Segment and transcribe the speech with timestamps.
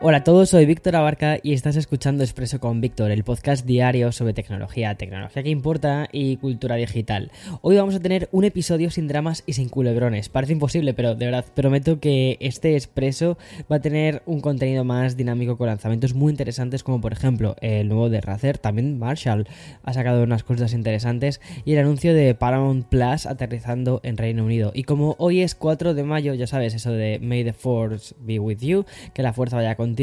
[0.00, 4.12] Hola a todos, soy Víctor Abarca y estás escuchando Expreso con Víctor, el podcast diario
[4.12, 7.30] sobre tecnología, tecnología que importa y cultura digital.
[7.62, 10.28] Hoy vamos a tener un episodio sin dramas y sin culebrones.
[10.28, 13.38] Parece imposible, pero de verdad prometo que este Expreso
[13.70, 17.88] va a tener un contenido más dinámico con lanzamientos muy interesantes como por ejemplo el
[17.88, 19.46] nuevo de Razer, también Marshall
[19.84, 24.72] ha sacado unas cosas interesantes y el anuncio de Paramount Plus aterrizando en Reino Unido.
[24.74, 28.38] Y como hoy es 4 de mayo, ya sabes eso de May the Force be
[28.38, 28.84] with you,
[29.14, 29.93] que la fuerza vaya con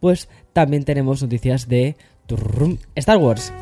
[0.00, 1.96] pues también tenemos noticias de
[2.94, 3.52] Star Wars.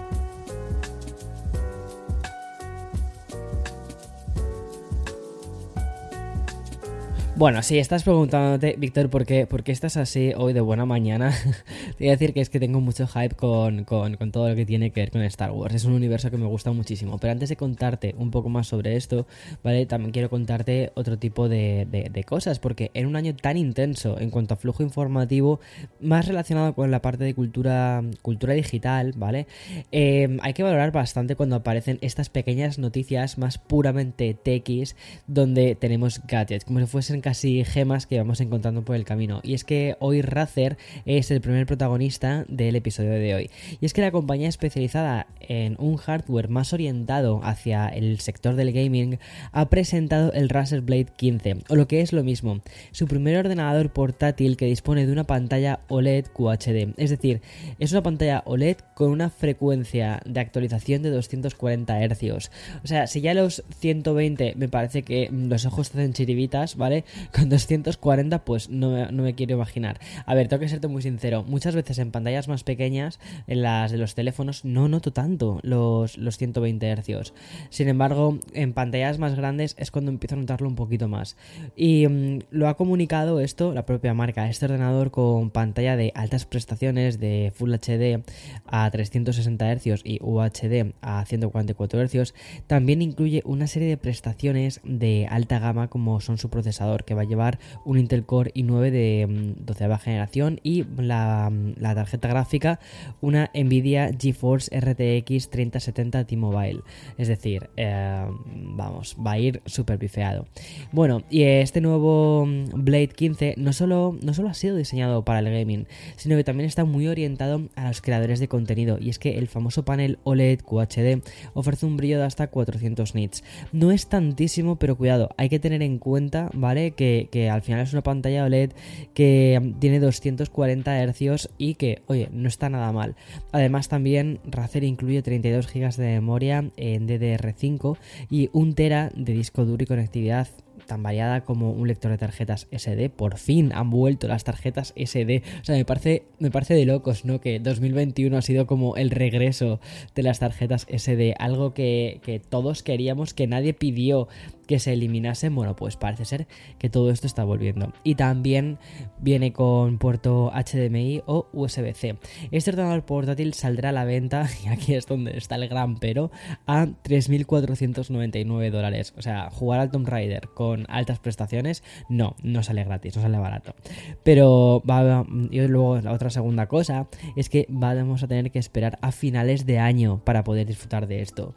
[7.38, 11.30] Bueno, si estás preguntándote, Víctor, ¿por qué, ¿por qué estás así hoy de buena mañana?
[11.96, 13.84] Te voy a decir que es que tengo mucho hype con,
[14.32, 15.72] todo lo que tiene que ver con Star Wars.
[15.72, 17.16] Es un universo que me gusta muchísimo.
[17.18, 19.28] Pero antes de contarte un poco más sobre esto,
[19.62, 19.86] ¿vale?
[19.86, 22.58] También quiero contarte otro tipo de, cosas.
[22.58, 25.60] Porque en un año tan intenso en cuanto a flujo informativo,
[26.00, 29.46] más relacionado con la parte de cultura, cultura digital, ¿vale?
[29.92, 34.96] Em, hay que valorar bastante cuando aparecen estas pequeñas noticias más puramente techis,
[35.28, 39.40] donde tenemos gadgets, como si fuesen casi gemas que vamos encontrando por el camino.
[39.42, 43.50] Y es que hoy Razer es el primer protagonista del episodio de hoy.
[43.82, 48.72] Y es que la compañía especializada en un hardware más orientado hacia el sector del
[48.72, 49.18] gaming
[49.52, 52.62] ha presentado el Razer Blade 15, o lo que es lo mismo,
[52.92, 56.94] su primer ordenador portátil que dispone de una pantalla OLED QHD.
[56.96, 57.42] Es decir,
[57.78, 62.50] es una pantalla OLED con una frecuencia de actualización de 240 Hz.
[62.82, 67.04] O sea, si ya los 120 me parece que los ojos te hacen chiribitas, ¿vale?
[67.34, 70.00] con 240 pues no, me quiero imaginar.
[70.26, 73.92] A ver, tengo que serte muy sincero, muchas veces en pantallas más pequeñas, en las
[73.92, 77.32] de los teléfonos, no noto tanto los, los 120 Hz.
[77.70, 81.36] Sin embargo, en pantallas más grandes es cuando empiezo a notarlo un poquito más.
[81.76, 86.46] Y mm, lo ha comunicado esto la propia marca, este ordenador con pantalla de altas
[86.46, 88.22] prestaciones de Full HD
[88.66, 92.34] a 360 Hz y UHD a 144 Hz,
[92.66, 97.22] también incluye una serie de prestaciones de alta gama como son su procesador que va
[97.22, 102.80] a llevar un Intel Core i9 de 12 mm, generación y mm, la, tarjeta gráfica
[103.22, 106.80] una Nvidia GeForce RTX 3070 T-Mobile.
[107.16, 110.46] Es decir, eh, vamos, va a ir súper bifeado.
[110.92, 115.38] Bueno, y este nuevo mm, Blade 15 no solo, no solo ha sido diseñado para
[115.38, 115.86] el gaming,
[116.16, 118.98] sino que también está muy orientado a los creadores de contenido.
[119.00, 121.22] Y es que el famoso panel OLED QHD
[121.54, 123.42] ofrece un brillo de hasta 400 nits.
[123.72, 126.92] No es tantísimo, pero cuidado, hay que tener en cuenta, ¿vale?
[126.98, 128.72] Que, al final es una pantalla OLED
[129.14, 133.14] que tiene 240 Hz y que, oye, no está nada mal.
[133.52, 137.96] Además también Razer incluye 32 GB de memoria en DDR5
[138.28, 140.48] y 1 TB de disco duro y conectividad
[140.86, 143.10] tan variada como un lector de tarjetas SD.
[143.10, 145.42] Por fin han vuelto las tarjetas SD.
[145.60, 147.40] O sea, me parece, me parece de locos, ¿no?
[147.40, 149.80] Que 2021 ha sido como el regreso
[150.16, 151.34] de las tarjetas SD.
[151.38, 154.28] Algo que, que todos queríamos, que nadie pidió
[154.68, 156.46] que se eliminasen, bueno, pues parece ser
[156.78, 157.92] que todo esto está volviendo.
[158.04, 158.78] Y también
[159.18, 162.18] viene con puerto HDMI o USB-C.
[162.52, 166.30] Este ordenador portátil saldrá a la venta, y aquí es donde está el gran pero,
[166.66, 169.14] a 3.499 dólares.
[169.16, 173.38] O sea, jugar al Tomb Raider con altas prestaciones, no, no sale gratis, no sale
[173.38, 173.74] barato.
[174.22, 178.98] Pero va, y luego la otra segunda cosa es que vamos a tener que esperar
[179.00, 181.54] a finales de año para poder disfrutar de esto.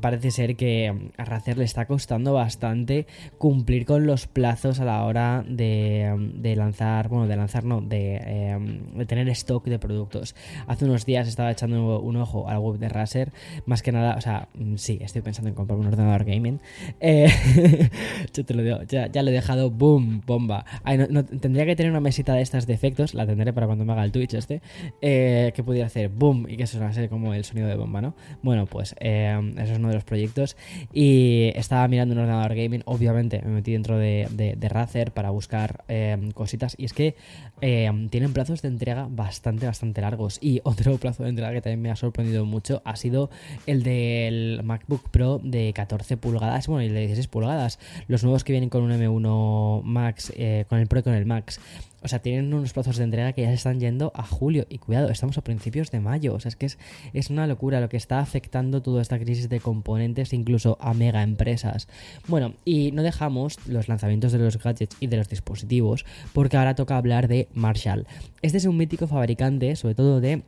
[0.00, 3.06] Parece ser que a Razer le está costando bastante bastante
[3.38, 9.06] cumplir con los plazos a la hora de, lanzar, bueno, de lanzar no, em, de,
[9.06, 10.36] tener stock de productos.
[10.68, 13.32] Hace unos días estaba echando un ojo al web de Razer,
[13.66, 16.60] más que nada, o sea, mm, sí, estoy pensando en comprar un ordenador gaming.
[17.00, 17.26] Eh,
[18.32, 20.64] te lo digo, ya, lo he dejado, boom, bomba.
[21.40, 24.04] tendría que tener una mesita de estas de efectos, la tendré para cuando me haga
[24.04, 24.62] el Twitch este,
[25.02, 27.74] eh, que pudiera hacer boom y que eso va a ser como el sonido de
[27.74, 28.14] bomba, ¿no?
[28.42, 30.56] Bueno, pues em, eso es uno de los proyectos
[30.92, 35.84] y estaba mirando un ordenador gaming, obviamente me metí dentro de, de, Razer para buscar
[35.88, 36.74] em, cositas.
[36.78, 37.16] Y es que
[37.60, 40.38] em, tienen plazos de entrega bastante, bastante largos.
[40.40, 43.30] Y otro plazo de entrega que también me ha sorprendido mucho ha sido
[43.66, 47.78] el del MacBook Pro de 14 pulgadas, bueno, y de 16 pulgadas.
[48.08, 51.26] Los nuevos que vienen con un M1 Max, eh, con el Pro y con el
[51.26, 51.60] Max.
[52.06, 54.64] O sea, tienen unos plazos de entrega que ya se están yendo a julio.
[54.68, 56.34] Y cuidado, estamos a principios de mayo.
[56.34, 56.78] O sea, es que es,
[57.14, 61.24] es una locura lo que está afectando toda esta crisis de componentes, incluso a mega
[61.24, 61.88] empresas.
[62.28, 66.74] Bueno, y no dejamos los lanzamientos de los gadgets y de los dispositivos, porque ahora
[66.74, 68.06] toca hablar de Marshall.
[68.42, 70.42] Este es un mítico fabricante, sobre todo de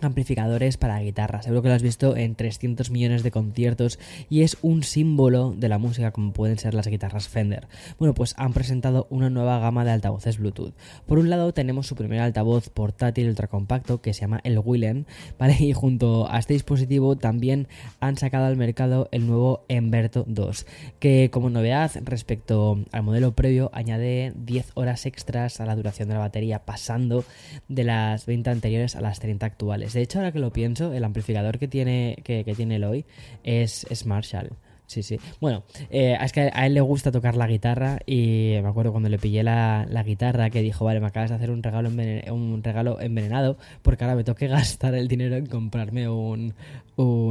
[0.00, 1.44] amplificadores para guitarras.
[1.44, 3.98] Seguro que lo has visto en 300 millones de conciertos
[4.28, 7.68] y es un símbolo de la música como pueden ser las guitarras Fender.
[7.98, 10.74] Bueno, pues han presentado una nueva gama de altavoces Bluetooth.
[11.06, 15.06] Por un lado tenemos su primer altavoz portátil ultra compacto que se llama el Willen,
[15.38, 15.56] ¿vale?
[15.60, 17.68] Y junto a este dispositivo también
[18.00, 20.66] han sacado al mercado el nuevo Emberto 2,
[20.98, 26.14] que como novedad respecto al modelo previo añade 10 horas extras a la duración de
[26.14, 27.24] la batería pasando
[27.68, 29.89] de las 20 anteriores a las 30 actuales.
[29.92, 33.04] De hecho, ahora que lo pienso, el amplificador que tiene, que, tiene el hoy
[33.42, 34.50] es, es Marshall.
[34.90, 35.20] Sí, sí.
[35.40, 39.08] Bueno, eh, es que a él le gusta tocar la guitarra y me acuerdo cuando
[39.08, 43.00] le pillé la, guitarra que dijo, vale, me acabas de hacer un regalo, un regalo
[43.00, 46.54] envenenado porque ahora me toque gastar el dinero en comprarme un,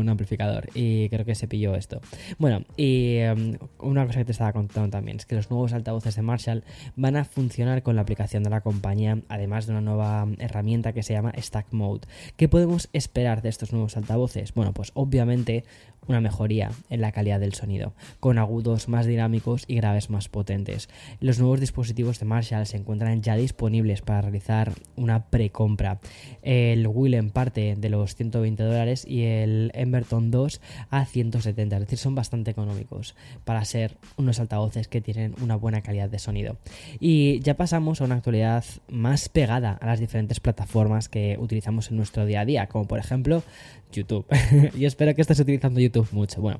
[0.08, 2.00] amplificador y creo que se pilló esto.
[2.38, 6.16] Bueno, y em, una cosa que te estaba contando también es que los nuevos altavoces
[6.16, 6.64] de Marshall
[6.96, 11.04] van a funcionar con la aplicación de la compañía, además de una nueva herramienta que
[11.04, 12.08] se llama Stack Mode.
[12.38, 14.54] ¿Qué podemos esperar de estos nuevos altavoces?
[14.54, 15.66] Bueno, pues obviamente
[16.08, 20.90] una mejoría en la calidad del sonido, con agudos más dinámicos y graves más potentes.
[21.20, 26.00] Los nuevos dispositivos de Marshall se encuentran ya disponibles para realizar una precompra.
[26.42, 31.98] El Willem parte de los 120 dólares y el Emberton 2 a 170, es decir,
[31.98, 36.58] son bastante económicos para ser unos altavoces que tienen una buena calidad de sonido.
[37.00, 41.98] Y ya pasamos a una actualidad más pegada a las diferentes plataformas que utilizamos en
[41.98, 43.44] nuestro día a día, como por ejemplo
[43.92, 44.26] YouTube.
[44.78, 46.42] y espero que estés utilizando YouTube mucho.
[46.42, 46.60] Bueno,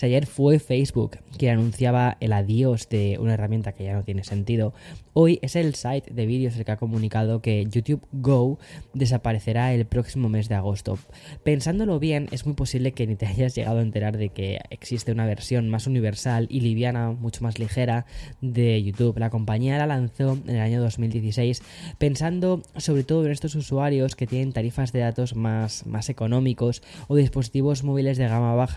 [0.00, 4.74] ayer fue Facebook que anunciaba el adiós de una herramienta que ya no tiene sentido,
[5.12, 8.58] hoy es el site de vídeos el que ha comunicado que YouTube Go
[8.94, 10.98] desaparecerá el próximo mes de agosto.
[11.42, 15.12] Pensándolo bien, es muy posible que ni te hayas llegado a enterar de que existe
[15.12, 18.06] una versión más universal y liviana, mucho más ligera
[18.40, 19.18] de YouTube.
[19.18, 21.62] La compañía la lanzó en el año 2016
[21.98, 27.16] pensando sobre todo en estos usuarios que tienen tarifas de datos más, más económicos o
[27.16, 28.69] dispositivos móviles de gama baja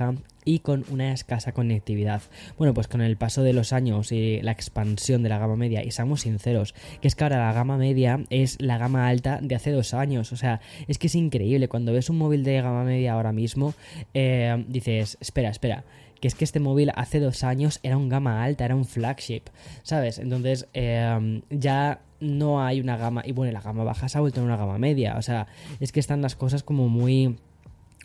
[0.45, 2.21] y con una escasa conectividad.
[2.57, 5.83] Bueno, pues con el paso de los años y la expansión de la gama media,
[5.83, 9.55] y seamos sinceros, que es que ahora la gama media es la gama alta de
[9.55, 12.83] hace dos años, o sea, es que es increíble, cuando ves un móvil de gama
[12.83, 13.73] media ahora mismo,
[14.13, 15.85] eh, dices, espera, espera,
[16.19, 19.43] que es que este móvil hace dos años era un gama alta, era un flagship,
[19.83, 20.19] ¿sabes?
[20.19, 24.39] Entonces eh, ya no hay una gama, y bueno, la gama baja se ha vuelto
[24.39, 25.47] en una gama media, o sea,
[25.79, 27.37] es que están las cosas como muy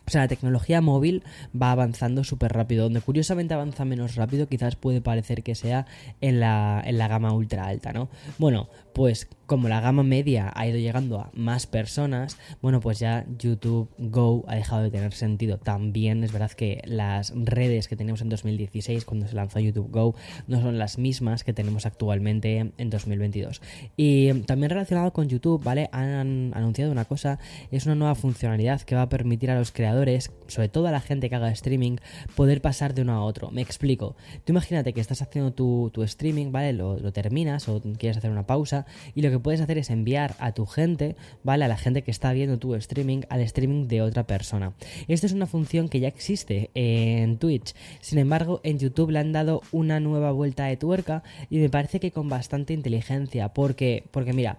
[0.09, 1.21] o sea, la tecnología móvil
[1.55, 2.85] va avanzando súper rápido.
[2.85, 5.85] Donde curiosamente avanza menos rápido, quizás puede parecer que sea
[6.19, 8.09] en la, en la gama ultra alta, ¿no?
[8.39, 13.25] Bueno, pues como la gama media ha ido llegando a más personas, bueno, pues ya
[13.37, 15.57] YouTube Go ha dejado de tener sentido.
[15.57, 20.15] También es verdad que las redes que teníamos en 2016 cuando se lanzó YouTube Go
[20.47, 23.61] no son las mismas que tenemos actualmente en 2022.
[23.95, 25.89] Y también relacionado con YouTube, ¿vale?
[25.91, 27.39] Han anunciado una cosa,
[27.71, 29.98] es una nueva funcionalidad que va a permitir a los creadores,
[30.47, 31.97] sobre todo a la gente que haga streaming,
[32.35, 33.51] poder pasar de uno a otro.
[33.51, 34.15] Me explico.
[34.45, 36.73] Tú imagínate que estás haciendo tu, streaming, ¿vale?
[36.73, 38.85] Lo, lo terminas o quieres hacer una pausa
[39.15, 41.65] y lo que puedes hacer es enviar a tu gente, ¿vale?
[41.65, 44.73] A la gente que está viendo tu streaming al streaming de otra persona.
[45.07, 47.73] Esto es una función que ya existe en Twitch.
[48.01, 51.99] Sin embargo, en YouTube le han dado una nueva vuelta de tuerca y me parece
[51.99, 53.49] que con bastante inteligencia.
[53.49, 54.57] Porque, porque mira,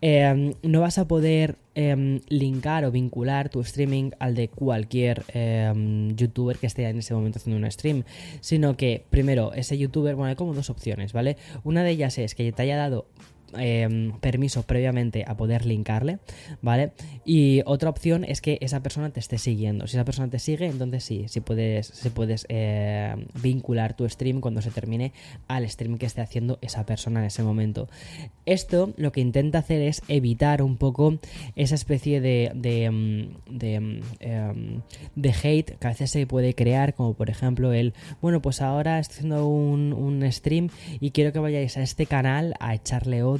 [0.00, 6.14] em, no vas a poder em, linkar o vincular tu streaming al de cualquier em,
[6.16, 8.04] youtuber que esté en ese momento haciendo un stream,
[8.40, 11.36] sino que primero ese youtuber, bueno, hay como dos opciones, ¿vale?
[11.64, 13.06] Una de ellas es que te haya dado
[13.58, 16.18] Em, permiso previamente a poder linkarle,
[16.62, 16.92] ¿vale?
[17.24, 19.88] Y otra opción es que esa persona te esté siguiendo.
[19.88, 24.40] Si esa persona te sigue, entonces sí, si puedes, si puedes eh, vincular tu stream
[24.40, 25.12] cuando se termine
[25.48, 27.88] al stream que esté haciendo esa persona en ese momento.
[28.46, 31.18] Esto lo que intenta hacer es evitar un poco
[31.56, 34.00] esa especie de, de, em, em,
[35.16, 38.98] de, hate que a veces se puede crear, como por ejemplo el, bueno, pues ahora
[39.00, 40.68] estoy haciendo un, un stream
[41.00, 43.39] y quiero que vayáis a este canal a echarle odio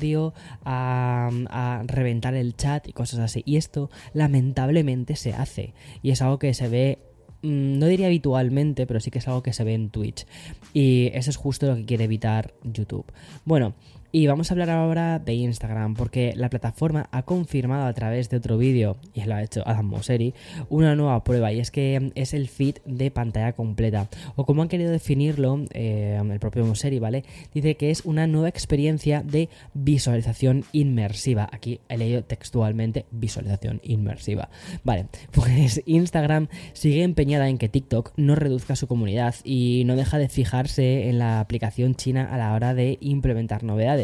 [0.65, 3.43] a, reventar el chat y cosas así.
[3.47, 5.75] Y esto lamentablemente se hace.
[6.03, 6.99] Y es algo que se ve
[7.43, 10.27] mm, no diría habitualmente, pero sí que es algo que se ve en Twitch.
[10.73, 13.07] Y eso es justo lo que quiere evitar YouTube.
[13.45, 13.75] Bueno,
[14.13, 18.39] y vamos a hablar ahora de Instagram, porque la plataforma ha confirmado a través de
[18.39, 20.35] otro vídeo, y lo ha hecho Adam Mosseri,
[20.69, 24.09] una nueva prueba, y es que es el feed de pantalla completa.
[24.37, 27.25] O como han querido definirlo eh, el propio Mosseri, ¿vale?
[27.55, 31.49] Dice que es una nueva experiencia de visualización inmersiva.
[31.53, 34.49] Aquí he leído textualmente visualización inmersiva.
[34.85, 40.19] Vale, pues Instagram sigue empeñada en que TikTok no reduzca su comunidad y no deja
[40.19, 44.00] de fijarse en la aplicación china a la hora de implementar novedades.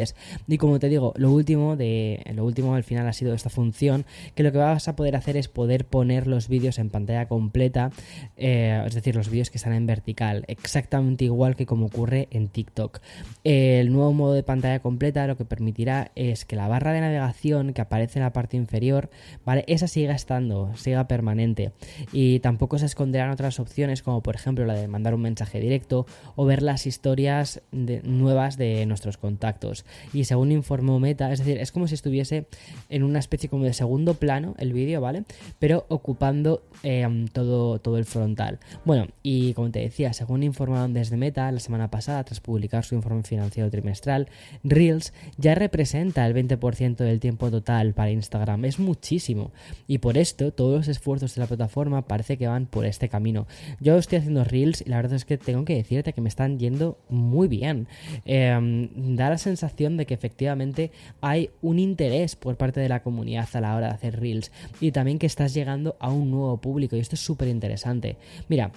[0.47, 4.05] Y como te digo, lo último de lo último al final ha sido esta función
[4.35, 7.91] que lo que vas a poder hacer es poder poner los vídeos en pantalla completa,
[8.37, 12.49] eh, es decir, los vídeos que están en vertical, exactamente igual que como ocurre en
[12.49, 13.01] TikTok.
[13.45, 17.73] El nuevo modo de pantalla completa lo que permitirá es que la barra de navegación
[17.73, 19.11] que aparece en la parte inferior,
[19.45, 19.65] ¿vale?
[19.67, 21.73] Esa siga estando, siga permanente
[22.13, 26.07] y tampoco se esconderán otras opciones como por ejemplo la de mandar un mensaje directo
[26.35, 31.73] o ver las historias nuevas de nuestros contactos y según informó Meta, es decir, es
[31.73, 32.47] como si estuviese
[32.89, 35.25] en una especie como de segundo plano el vídeo, ¿vale?
[35.59, 38.59] Pero ocupando em, todo, todo el frontal.
[38.85, 42.95] Bueno, y como te decía, según informaron desde Meta la semana pasada, tras publicar su
[42.95, 44.29] informe financiero trimestral,
[44.65, 48.65] Reels ya representa el 20% del tiempo total para Instagram.
[48.65, 49.53] Es muchísimo.
[49.87, 53.47] Y por esto, todos los esfuerzos de la plataforma parece que van por este camino.
[53.81, 56.59] Yo estoy haciendo Reels y la verdad es que tengo que decirte que me están
[56.59, 57.89] yendo muy bien.
[58.25, 60.91] Em, da la sensación de que efectivamente
[61.21, 64.91] hay un interés por parte de la comunidad a la hora de hacer reels y
[64.91, 68.17] también que estás llegando a un nuevo público y esto es súper interesante.
[68.49, 68.73] Mira,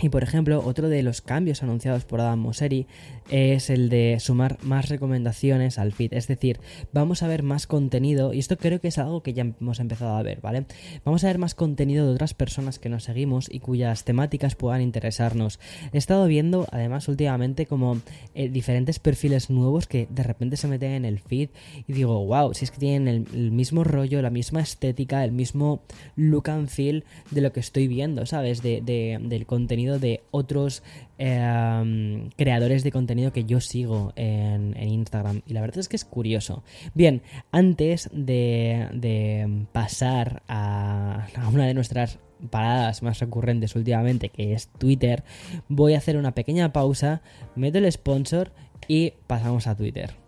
[0.00, 2.86] y por ejemplo, otro de los cambios anunciados por Adam Mosseri
[3.30, 6.14] es el de sumar más recomendaciones al feed.
[6.14, 6.60] Es decir,
[6.92, 10.16] vamos a ver más contenido, y esto creo que es algo que ya hemos empezado
[10.16, 10.66] a ver, ¿vale?
[11.04, 14.82] Vamos a ver más contenido de otras personas que nos seguimos y cuyas temáticas puedan
[14.82, 15.58] interesarnos.
[15.92, 18.00] He estado viendo, además, últimamente como
[18.34, 21.50] eh, diferentes perfiles nuevos que de repente se meten en el feed
[21.86, 25.82] y digo, wow, si es que tienen el, mismo rollo, la misma estética, el mismo
[26.16, 28.62] look and feel de lo que estoy viendo, ¿sabes?
[28.62, 30.82] del contenido de otros
[31.16, 35.42] em, creadores de contenido que yo sigo en, Instagram.
[35.46, 36.62] Y la verdad es que es curioso.
[36.94, 42.18] Bien, antes de, pasar a, a una de nuestras
[42.50, 45.24] paradas más recurrentes últimamente, que es Twitter,
[45.68, 47.22] voy a hacer una pequeña pausa,
[47.56, 48.52] meto el sponsor
[48.86, 50.27] y pasamos a Twitter.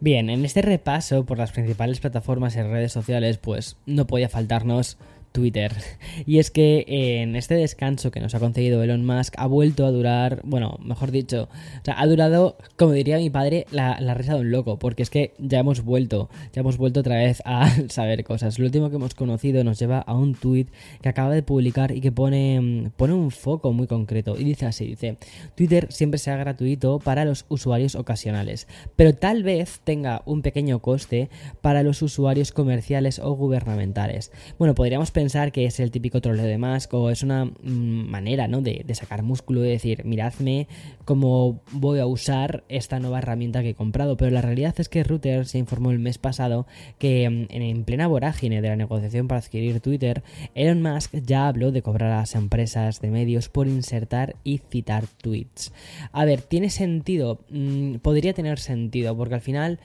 [0.00, 4.96] Bien, en este repaso por las principales plataformas y redes sociales, pues no podía faltarnos
[5.32, 5.72] Twitter.
[6.26, 9.92] Y es que en este descanso que nos ha concedido Elon Musk ha vuelto a
[9.92, 11.48] durar, bueno, mejor dicho,
[11.80, 15.04] o sea, ha durado, como diría mi padre, la, la risa de un loco, porque
[15.04, 18.58] es que ya hemos vuelto, ya hemos vuelto otra vez a saber cosas.
[18.58, 20.66] Lo último que hemos conocido nos lleva a un tweet
[21.00, 24.36] que acaba de publicar y que pone, pone un foco muy concreto.
[24.38, 25.18] Y dice así, dice,
[25.54, 28.66] Twitter siempre sea gratuito para los usuarios ocasionales,
[28.96, 31.30] pero tal vez tenga un pequeño coste
[31.60, 34.32] para los usuarios comerciales o gubernamentales.
[34.58, 38.48] Bueno, podríamos pensar que es el típico troleo de Musk o es una mm, manera
[38.48, 38.62] ¿no?
[38.62, 40.68] de, sacar músculo y decir, miradme
[41.04, 44.16] cómo voy a usar esta nueva herramienta que he comprado.
[44.16, 46.66] Pero la realidad es que Reuters se informó el mes pasado
[46.98, 50.22] que mm, en, plena vorágine de la negociación para adquirir Twitter,
[50.54, 55.06] Elon Musk ya habló de cobrar a las empresas de medios por insertar y citar
[55.06, 55.72] tweets.
[56.12, 57.40] A ver, ¿tiene sentido?
[57.50, 59.78] Mm, podría tener sentido, porque al final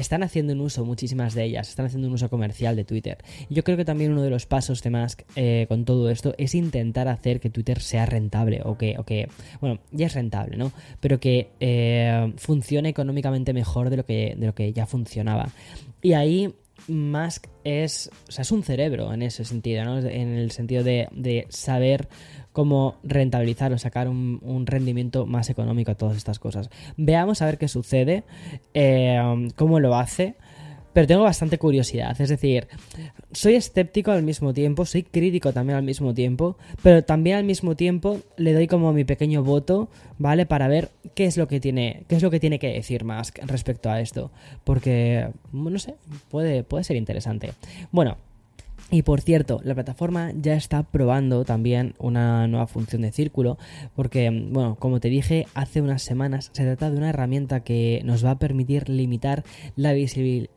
[0.00, 3.18] están haciendo un uso, muchísimas de ellas, están haciendo un uso comercial de Twitter.
[3.48, 6.54] Yo creo que también uno de los pasos de Musk eh, con todo esto es
[6.54, 9.28] intentar hacer que Twitter sea rentable o que, o que
[9.60, 10.72] bueno, ya es rentable, ¿no?
[11.00, 15.50] Pero que eh, funcione económicamente mejor de lo, que, de lo que ya funcionaba.
[16.02, 16.54] Y ahí
[16.88, 19.98] Musk es, o sea, es un cerebro en ese sentido, ¿no?
[19.98, 22.08] En el sentido de, de saber
[22.60, 26.68] cómo rentabilizar o sacar un, rendimiento más económico a todas estas cosas.
[26.98, 28.22] Veamos a ver qué sucede,
[28.74, 30.34] eh, cómo lo hace.
[30.92, 32.66] Pero tengo bastante curiosidad, es decir,
[33.30, 37.76] soy escéptico al mismo tiempo, soy crítico también al mismo tiempo, pero también al mismo
[37.76, 39.88] tiempo le doy como mi pequeño voto,
[40.18, 40.46] ¿vale?
[40.46, 43.32] Para ver qué es lo que tiene, qué es lo que tiene que decir más
[43.46, 44.32] respecto a esto,
[44.64, 45.94] porque no sé,
[46.28, 47.52] puede puede ser interesante.
[47.92, 48.16] Bueno,
[48.92, 53.56] Y por cierto, la plataforma ya está probando también una nueva función de círculo,
[53.94, 58.24] porque, bueno, como te dije hace unas semanas, se trata de una herramienta que nos
[58.24, 59.44] va a permitir limitar
[59.76, 59.94] la,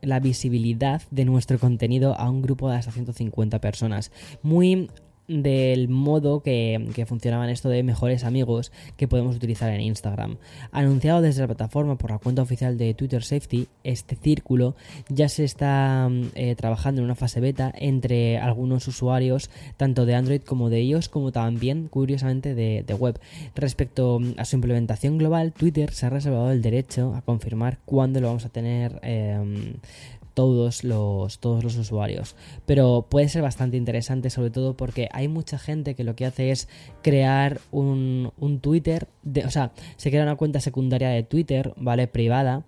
[0.02, 4.10] la visibilidad de nuestro contenido a un grupo de hasta 150 personas.
[4.42, 4.88] Muy
[5.28, 10.36] del modo que, que, funcionaban esto de mejores amigos que podemos utilizar en Instagram.
[10.70, 14.76] Anunciado desde la plataforma por la cuenta oficial de Twitter Safety, este círculo
[15.08, 20.14] ya se está mm, eh, trabajando en una fase beta entre algunos usuarios, tanto de
[20.14, 23.18] Android como de iOS, como también, curiosamente, de, web.
[23.54, 28.20] Respecto mm, a su implementación global, Twitter se ha reservado el derecho a confirmar cuándo
[28.20, 29.74] lo vamos a tener em,
[30.34, 32.36] todos los, todos los usuarios.
[32.66, 36.50] Pero puede ser bastante interesante, sobre todo porque hay mucha gente que lo que hace
[36.50, 36.68] es
[37.02, 42.06] crear un, un Twitter, de, o sea, se crea una cuenta secundaria de Twitter, ¿vale?
[42.06, 42.64] Privada.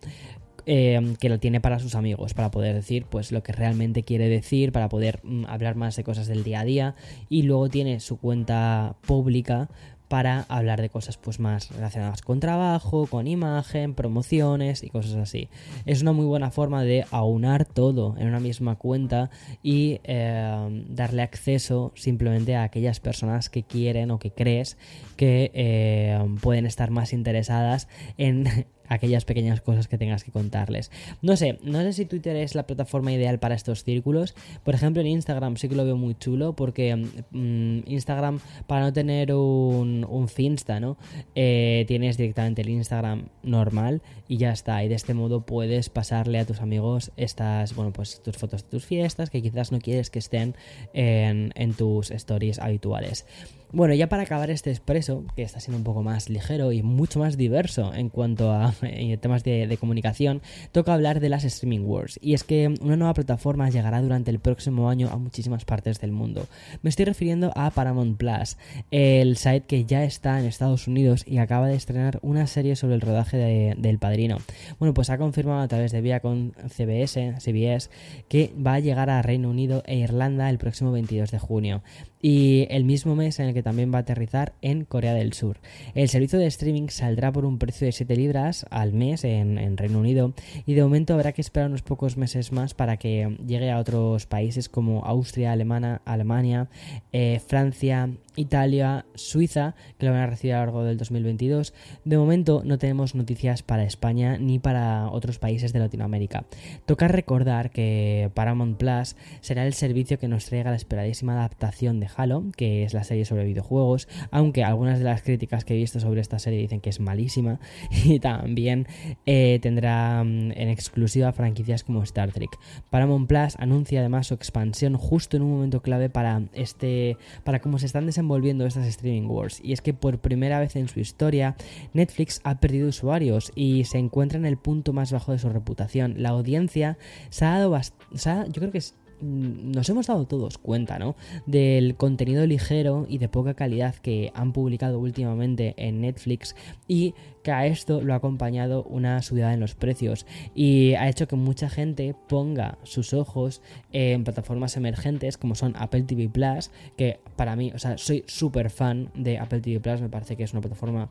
[0.69, 4.29] Eh, que lo tiene para sus amigos, para poder decir pues lo que realmente quiere
[4.29, 6.97] decir, para poder mm, hablar más de cosas del día a día
[7.29, 9.69] y luego tiene su cuenta pública
[10.09, 15.49] para hablar de cosas pues más relacionadas con trabajo, con imagen, promociones y cosas así.
[15.85, 19.31] Es una muy buena forma de aunar todo en una misma cuenta
[19.63, 24.77] y eh, darle acceso simplemente a aquellas personas que quieren o que crees
[25.17, 30.91] que eh, pueden estar más interesadas en aquellas pequeñas cosas que tengas que contarles.
[31.23, 34.35] No sé, no sé si Twitter es la plataforma ideal para estos círculos.
[34.65, 38.93] Por ejemplo, en Instagram sí que lo veo muy chulo porque mm, Instagram, para no
[38.93, 40.97] tener un, un Finsta, ¿no?
[41.35, 44.83] Eh, tienes directamente el Instagram normal y ya está.
[44.85, 48.69] Y de este modo puedes pasarle a tus amigos estas, bueno, pues tus fotos de
[48.71, 50.55] tus fiestas que quizás no quieres que estén
[50.93, 53.27] en, en tus stories habituales.
[53.73, 57.19] Bueno, ya para acabar este expreso, que está siendo un poco más ligero y mucho
[57.19, 58.73] más diverso en cuanto a
[59.21, 62.19] temas de, comunicación, toca hablar de las Streaming Wars.
[62.23, 66.13] Y es que una nueva plataforma llegará durante el próximo año a muchísimas partes del
[66.13, 66.47] mundo.
[66.83, 68.57] Me estoy refiriendo a Paramount Plus,
[68.93, 72.95] el site que ya está en Estados Unidos y acaba de estrenar una serie sobre
[72.95, 74.39] el rodaje de, del Padrino.
[74.79, 77.91] Bueno, pues ha confirmado a través de vía con CBS, CBS,
[78.29, 81.83] que va a llegar a Reino Unido e Irlanda el próximo 22 de junio
[82.29, 85.59] y el mismo mes en el que también va a aterrizar en Corea del Sur.
[85.97, 89.99] El servicio de streaming saldrá por un precio de 7 libras al mes en, Reino
[89.99, 90.35] Unido
[90.67, 94.27] y de momento habrá que esperar unos pocos meses más para que llegue a otros
[94.27, 96.69] países como Austria, Alemania, Alemania
[97.13, 101.75] eh, Francia, Italia, Suiza, que lo van a recibir a lo largo del 2022.
[102.05, 106.45] De momento no tenemos noticias para España ni para otros países de Latinoamérica.
[106.85, 112.09] Toca recordar que Paramount Plus será el servicio que nos traiga la esperadísima adaptación de
[112.15, 115.99] Halo, que es la serie sobre videojuegos, aunque algunas de las críticas que he visto
[116.01, 117.59] sobre esta serie dicen que es malísima,
[118.05, 118.87] y también
[119.25, 122.51] eh, tendrá mm, en exclusiva franquicias como Star Trek.
[122.91, 127.79] Paramount Plus anuncia además su expansión justo en un momento clave para este para cómo
[127.79, 131.01] se están desenvolviendo volviendo estas streaming wars y es que por primera vez en su
[131.01, 131.57] historia
[131.93, 136.15] Netflix ha perdido usuarios y se encuentra en el punto más bajo de su reputación.
[136.19, 136.99] La audiencia
[137.31, 138.81] se ha dado yo creo que
[139.21, 141.17] Mm, nos hemos dado todos cuenta, ¿no?
[141.47, 146.55] Del contenido ligero y de poca calidad que han publicado últimamente en Netflix
[146.87, 147.15] y
[147.47, 151.37] que a esto lo ha acompañado una subida en los precios y ha hecho que
[151.37, 157.55] mucha gente ponga sus ojos en plataformas emergentes como son Apple TV Plus, que para
[157.55, 160.61] mí, o sea, soy súper fan de Apple TV Plus, me parece que es una
[160.61, 161.09] plataforma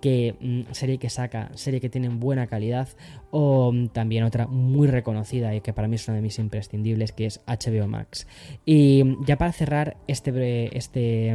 [0.00, 2.88] que mm, serie que saca, serie que tiene buena calidad,
[3.30, 7.12] o mm, también otra muy reconocida y que para mí es una de mis imprescindibles,
[7.12, 8.26] que es HBO Max.
[8.64, 11.28] Y mm, ya para cerrar este, este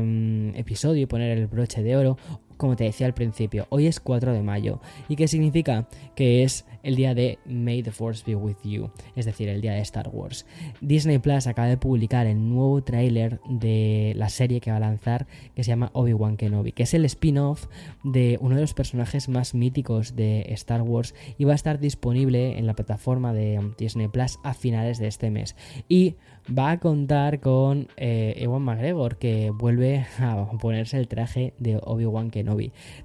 [0.56, 2.18] episodio y poner el broche de oro,
[2.60, 4.82] como te decía al principio, hoy es 4 de mayo.
[5.08, 5.88] ¿Y qué significa?
[6.14, 9.72] Que es el día de May the Force Be With You, es decir, el día
[9.72, 10.46] de Star Wars.
[10.82, 15.26] Disney Plus acaba de publicar el nuevo tráiler de la serie que va a lanzar,
[15.56, 17.68] que se llama Obi-Wan Kenobi, que es el spin-off
[18.04, 22.58] de uno de los personajes más míticos de Star Wars y va a estar disponible
[22.58, 25.56] en la plataforma de Disney Plus a finales de este mes.
[25.88, 26.16] Y
[26.58, 32.32] va a contar con eh, Ewan McGregor, que vuelve a ponerse el traje de Obi-Wan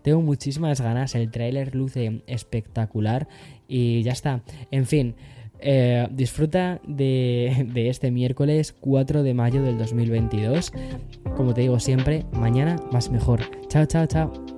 [0.03, 3.29] Tengo muchísimas ganas, el tráiler luce espectacular
[3.69, 4.43] y ya está.
[4.71, 5.15] En fin.
[5.67, 10.73] Eh, disfruta de, de, este miércoles 4 de mayo del 2022.
[11.37, 13.41] Como te digo siempre, mañana más mejor.
[13.69, 14.54] Chao, chao, chao.